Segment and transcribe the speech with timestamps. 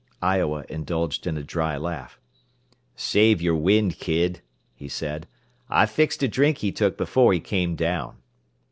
[0.23, 2.19] Iowa indulged in a dry laugh.
[2.95, 4.41] "Save your wind, kid,"
[4.73, 5.27] he said.
[5.69, 8.15] "I fixed a drink he took before he came down."